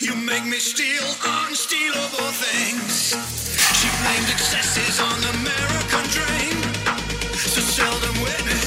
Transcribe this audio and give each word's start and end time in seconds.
You 0.00 0.14
make 0.16 0.44
me 0.44 0.58
steal 0.58 1.04
unstealable 1.22 2.32
things. 2.32 3.14
She 3.78 3.88
blamed 4.02 4.30
excesses 4.30 5.00
on 5.00 5.20
the 5.20 5.30
American 5.40 6.04
dream. 6.10 6.58
So 7.34 7.60
seldom 7.60 8.22
witness. 8.22 8.63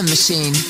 Rhythm 0.00 0.10
machine. 0.10 0.69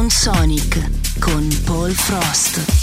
Sound 0.00 0.12
Sonic 0.12 0.90
con 1.20 1.46
Paul 1.66 1.94
Frost. 1.94 2.79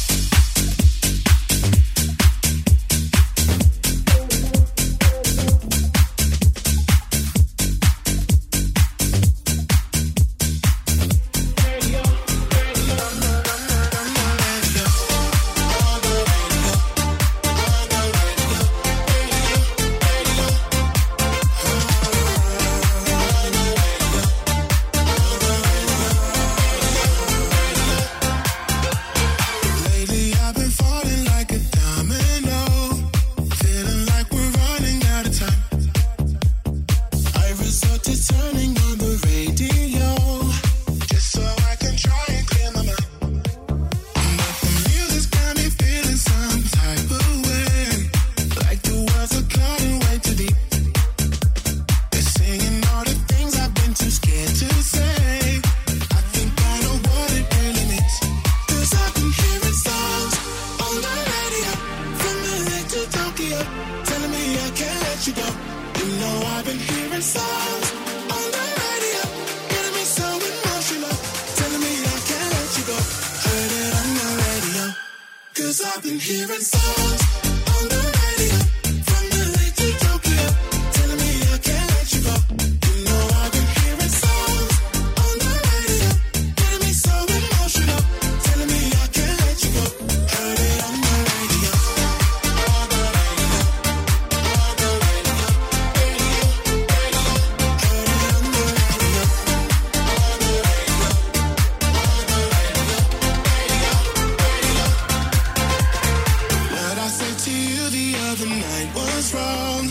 was 109.18 109.34
wrong. 109.34 109.90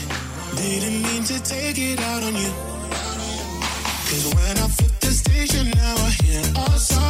Didn't 0.57 1.03
mean 1.03 1.25
to 1.25 1.43
take 1.43 1.79
it 1.79 2.01
out 2.01 2.23
on 2.23 2.35
you. 2.35 2.53
Cause 4.09 4.25
when 4.37 4.57
I 4.65 4.69
flip 4.69 4.93
the 5.01 5.11
station, 5.11 5.69
now 5.71 5.95
I 5.97 6.11
hear 6.23 6.43
our 6.57 6.79
song. 6.79 7.06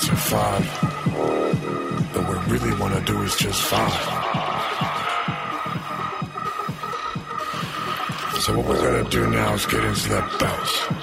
To 0.00 0.16
five. 0.16 0.64
But 2.14 2.26
what 2.26 2.46
we 2.46 2.56
really 2.56 2.80
want 2.80 2.94
to 2.94 3.12
do 3.12 3.20
is 3.22 3.36
just 3.36 3.60
five. 3.60 3.92
So 8.40 8.56
what 8.56 8.66
we're 8.66 8.80
going 8.80 9.04
to 9.04 9.10
do 9.10 9.30
now 9.30 9.52
is 9.52 9.66
get 9.66 9.84
into 9.84 10.08
that 10.08 10.38
bounce. 10.40 10.99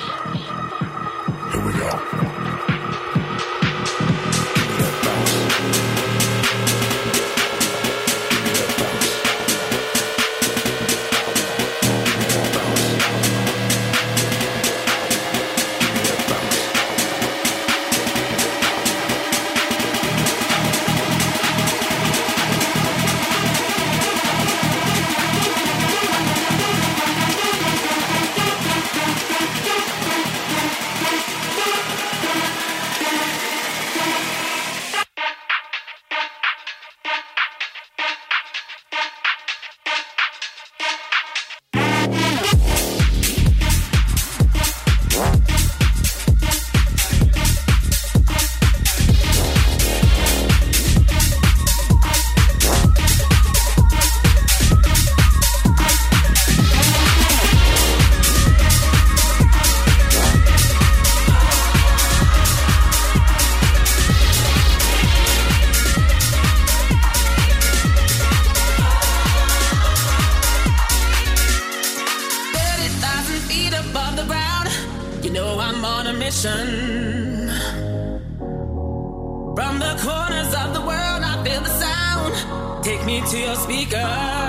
Take 82.87 83.03
me 83.05 83.19
to 83.19 83.37
your 83.37 83.55
speaker. 83.57 84.46